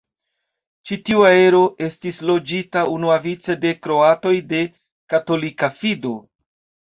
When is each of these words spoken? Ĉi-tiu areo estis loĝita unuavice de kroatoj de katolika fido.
Ĉi-tiu 0.91 1.19
areo 1.31 1.59
estis 1.87 2.21
loĝita 2.29 2.85
unuavice 2.93 3.57
de 3.65 3.73
kroatoj 3.87 4.33
de 4.55 4.63
katolika 5.15 5.71
fido. 5.77 6.15